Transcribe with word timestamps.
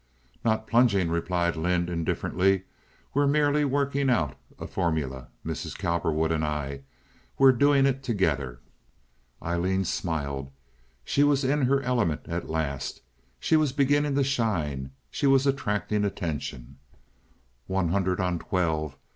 "Not 0.43 0.65
plunging," 0.65 1.09
replied 1.09 1.55
Lynde, 1.55 1.87
indifferently. 1.87 2.63
"We're 3.13 3.27
merely 3.27 3.63
working 3.63 4.09
out 4.09 4.35
a 4.57 4.65
formula—Mrs. 4.65 5.77
Cowperwood 5.77 6.31
and 6.31 6.43
I. 6.43 6.81
We're 7.37 7.51
doing 7.51 7.85
it 7.85 8.01
together." 8.01 8.61
Aileen 9.43 9.85
smiled. 9.85 10.49
She 11.05 11.23
was 11.23 11.43
in 11.43 11.61
her 11.67 11.83
element 11.83 12.21
at 12.27 12.49
last. 12.49 13.01
She 13.39 13.55
was 13.55 13.73
beginning 13.73 14.15
to 14.15 14.23
shine. 14.23 14.89
She 15.11 15.27
was 15.27 15.45
attracting 15.45 16.03
attention. 16.03 16.77
"One 17.67 17.89
hundred 17.89 18.19
on 18.19 18.39
twelve. 18.39 18.97